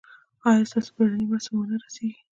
ایا 0.49 0.63
ستاسو 0.69 0.89
بیړنۍ 0.95 1.25
مرسته 1.31 1.49
به 1.51 1.57
ور 1.57 1.67
نه 1.71 1.77
رسیږي؟ 1.83 2.21